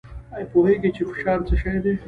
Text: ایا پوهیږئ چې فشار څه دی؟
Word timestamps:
ایا 0.35 0.45
پوهیږئ 0.51 0.89
چې 0.95 1.03
فشار 1.09 1.39
څه 1.47 1.55
دی؟ 1.83 1.93